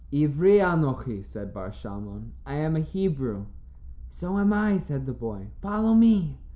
"Ivri 0.11 0.57
Onochi," 0.57 1.23
said 1.23 1.53
Bar 1.53 1.69
Shalmon, 1.69 2.31
"I 2.43 2.55
am 2.55 2.75
a 2.75 2.79
Hebrew." 2.79 3.45
"So 4.09 4.39
am 4.39 4.51
I," 4.51 4.79
said 4.79 5.05
the 5.05 5.13
boy. 5.13 5.49
"Follow 5.61 5.93
me." 5.93 6.39